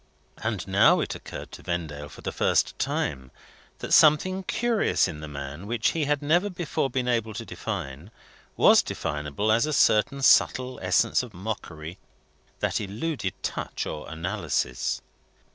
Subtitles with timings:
[0.39, 3.29] And now it occurred to Vendale for the first time
[3.77, 8.09] that something curious in the man, which he had never before been able to define,
[8.57, 11.99] was definable as a certain subtle essence of mockery
[12.61, 15.03] that eluded touch or analysis.